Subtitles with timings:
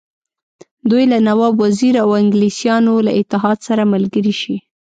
[0.89, 4.55] دوی له نواب وزیر او انګلیسیانو له اتحاد سره ملګري شي.